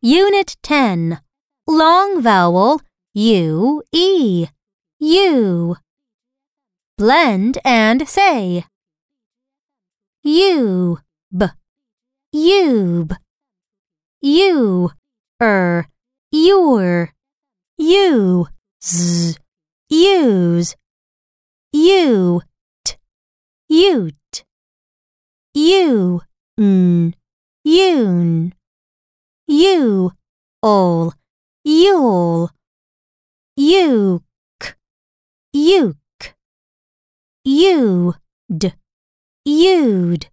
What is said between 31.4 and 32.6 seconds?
You'll